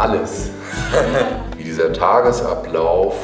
alles. 0.00 0.50
Wie 1.56 1.64
dieser 1.64 1.92
Tagesablauf 1.92 3.14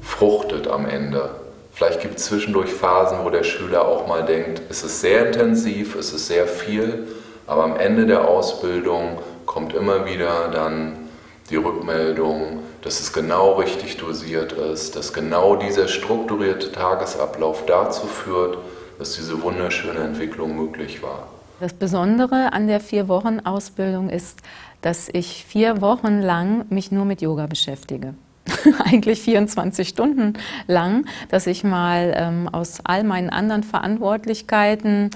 fruchtet 0.00 0.68
am 0.68 0.86
Ende. 0.86 1.30
Vielleicht 1.72 2.00
gibt 2.00 2.18
es 2.18 2.26
zwischendurch 2.26 2.72
Phasen, 2.72 3.18
wo 3.24 3.30
der 3.30 3.42
Schüler 3.42 3.88
auch 3.88 4.06
mal 4.06 4.24
denkt, 4.24 4.62
es 4.70 4.84
ist 4.84 5.00
sehr 5.00 5.26
intensiv, 5.26 5.96
es 5.96 6.12
ist 6.12 6.28
sehr 6.28 6.46
viel, 6.46 7.08
aber 7.48 7.64
am 7.64 7.76
Ende 7.76 8.06
der 8.06 8.28
Ausbildung 8.28 9.18
kommt 9.44 9.74
immer 9.74 10.06
wieder 10.06 10.48
dann 10.52 11.08
die 11.50 11.56
Rückmeldung, 11.56 12.60
dass 12.82 13.00
es 13.00 13.12
genau 13.12 13.54
richtig 13.54 13.96
dosiert 13.96 14.52
ist, 14.52 14.94
dass 14.94 15.12
genau 15.12 15.56
dieser 15.56 15.88
strukturierte 15.88 16.70
Tagesablauf 16.70 17.66
dazu 17.66 18.06
führt, 18.06 18.58
dass 18.98 19.16
diese 19.16 19.42
wunderschöne 19.42 20.00
Entwicklung 20.00 20.56
möglich 20.56 21.02
war. 21.02 21.26
Das 21.60 21.72
Besondere 21.72 22.52
an 22.52 22.66
der 22.66 22.80
Vier-Wochen-Ausbildung 22.80 24.10
ist, 24.10 24.40
dass 24.82 25.08
ich 25.12 25.44
vier 25.46 25.80
Wochen 25.80 26.20
lang 26.20 26.66
mich 26.68 26.90
nur 26.90 27.04
mit 27.04 27.22
Yoga 27.22 27.46
beschäftige. 27.46 28.14
Eigentlich 28.84 29.20
24 29.22 29.88
Stunden 29.88 30.34
lang, 30.66 31.06
dass 31.30 31.46
ich 31.46 31.62
mal 31.62 32.12
ähm, 32.16 32.48
aus 32.50 32.80
all 32.82 33.04
meinen 33.04 33.30
anderen 33.30 33.62
Verantwortlichkeiten 33.62 35.10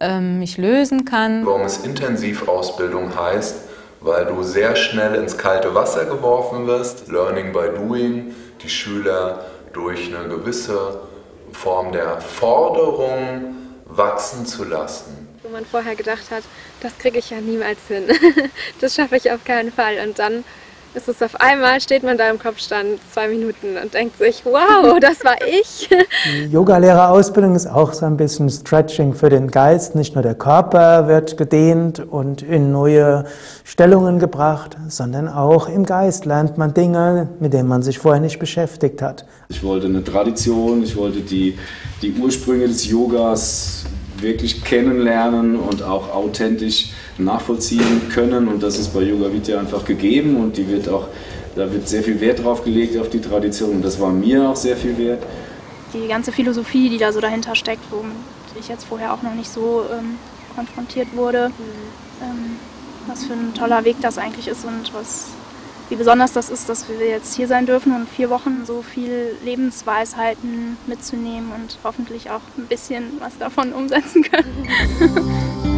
ähm, 0.00 0.38
mich 0.38 0.58
lösen 0.58 1.04
kann. 1.04 1.44
Warum 1.44 1.62
es 1.62 1.78
Intensivausbildung 1.78 3.18
heißt, 3.18 3.56
weil 4.00 4.26
du 4.26 4.44
sehr 4.44 4.76
schnell 4.76 5.16
ins 5.16 5.36
kalte 5.36 5.74
Wasser 5.74 6.04
geworfen 6.04 6.68
wirst. 6.68 7.08
Learning 7.08 7.52
by 7.52 7.76
Doing, 7.76 8.32
die 8.62 8.70
Schüler 8.70 9.44
durch 9.72 10.14
eine 10.14 10.28
gewisse 10.28 11.00
Form 11.52 11.90
der 11.92 12.20
Forderung 12.20 13.56
wachsen 13.86 14.46
zu 14.46 14.64
lassen. 14.64 15.29
Wo 15.50 15.56
man 15.56 15.66
vorher 15.66 15.96
gedacht 15.96 16.30
hat, 16.30 16.44
das 16.80 16.96
kriege 16.96 17.18
ich 17.18 17.30
ja 17.30 17.40
niemals 17.40 17.78
hin, 17.88 18.04
das 18.80 18.94
schaffe 18.94 19.16
ich 19.16 19.32
auf 19.32 19.42
keinen 19.44 19.72
Fall. 19.72 19.96
Und 20.06 20.16
dann 20.20 20.44
ist 20.94 21.08
es 21.08 21.20
auf 21.22 21.40
einmal, 21.40 21.80
steht 21.80 22.04
man 22.04 22.16
da 22.16 22.30
im 22.30 22.38
Kopfstand 22.38 23.00
zwei 23.12 23.26
Minuten 23.26 23.76
und 23.82 23.92
denkt 23.92 24.16
sich, 24.18 24.42
wow, 24.44 24.96
das 25.00 25.24
war 25.24 25.36
ich. 25.44 25.88
Die 26.26 26.52
Yogalehrerausbildung 26.52 27.56
ist 27.56 27.66
auch 27.66 27.92
so 27.94 28.06
ein 28.06 28.16
bisschen 28.16 28.48
Stretching 28.48 29.12
für 29.12 29.28
den 29.28 29.50
Geist. 29.50 29.96
Nicht 29.96 30.14
nur 30.14 30.22
der 30.22 30.36
Körper 30.36 31.08
wird 31.08 31.36
gedehnt 31.36 31.98
und 31.98 32.42
in 32.42 32.70
neue 32.70 33.24
Stellungen 33.64 34.20
gebracht, 34.20 34.76
sondern 34.88 35.26
auch 35.26 35.68
im 35.68 35.84
Geist 35.84 36.26
lernt 36.26 36.58
man 36.58 36.74
Dinge, 36.74 37.28
mit 37.40 37.52
denen 37.54 37.68
man 37.68 37.82
sich 37.82 37.98
vorher 37.98 38.20
nicht 38.20 38.38
beschäftigt 38.38 39.02
hat. 39.02 39.24
Ich 39.48 39.64
wollte 39.64 39.86
eine 39.86 40.04
Tradition, 40.04 40.84
ich 40.84 40.96
wollte 40.96 41.20
die, 41.20 41.58
die 42.02 42.12
Ursprünge 42.12 42.68
des 42.68 42.86
Yogas 42.86 43.84
wirklich 44.22 44.64
kennenlernen 44.64 45.56
und 45.56 45.82
auch 45.82 46.14
authentisch 46.14 46.90
nachvollziehen 47.18 48.08
können. 48.12 48.48
Und 48.48 48.62
das 48.62 48.78
ist 48.78 48.94
bei 48.94 49.02
Yoga 49.02 49.32
Vidya 49.32 49.60
einfach 49.60 49.84
gegeben 49.84 50.36
und 50.36 50.56
die 50.56 50.68
wird 50.68 50.88
auch, 50.88 51.08
da 51.56 51.72
wird 51.72 51.88
sehr 51.88 52.02
viel 52.02 52.20
Wert 52.20 52.44
drauf 52.44 52.64
gelegt 52.64 52.96
auf 52.98 53.10
die 53.10 53.20
Tradition 53.20 53.70
und 53.76 53.84
das 53.84 54.00
war 54.00 54.10
mir 54.10 54.48
auch 54.48 54.56
sehr 54.56 54.76
viel 54.76 54.96
wert. 54.98 55.22
Die 55.92 56.06
ganze 56.06 56.32
Philosophie, 56.32 56.88
die 56.88 56.98
da 56.98 57.12
so 57.12 57.20
dahinter 57.20 57.54
steckt, 57.54 57.82
womit 57.90 58.12
ich 58.58 58.68
jetzt 58.68 58.84
vorher 58.84 59.12
auch 59.12 59.22
noch 59.22 59.34
nicht 59.34 59.50
so 59.50 59.84
ähm, 59.92 60.16
konfrontiert 60.54 61.08
wurde, 61.14 61.48
mhm. 61.48 62.24
ähm, 62.24 62.56
was 63.06 63.24
für 63.24 63.32
ein 63.32 63.54
toller 63.54 63.84
Weg 63.84 63.96
das 64.00 64.18
eigentlich 64.18 64.48
ist 64.48 64.64
und 64.64 64.92
was 64.94 65.26
wie 65.90 65.96
besonders 65.96 66.32
das 66.32 66.50
ist, 66.50 66.68
dass 66.68 66.88
wir 66.88 67.06
jetzt 67.06 67.34
hier 67.34 67.48
sein 67.48 67.66
dürfen 67.66 67.94
und 67.94 68.08
vier 68.08 68.30
Wochen 68.30 68.64
so 68.64 68.82
viel 68.82 69.36
Lebensweisheiten 69.44 70.76
mitzunehmen 70.86 71.50
und 71.52 71.78
hoffentlich 71.82 72.30
auch 72.30 72.42
ein 72.56 72.66
bisschen 72.66 73.20
was 73.20 73.36
davon 73.38 73.72
umsetzen 73.72 74.22
können. 74.22 74.68